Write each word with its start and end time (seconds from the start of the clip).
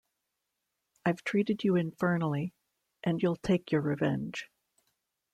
I’ve 1.05 1.21
treated 1.23 1.63
you 1.63 1.75
infernally— 1.75 2.55
and 3.03 3.21
you’ll 3.21 3.35
take 3.35 3.71
your 3.71 3.81
revenge! 3.81 4.49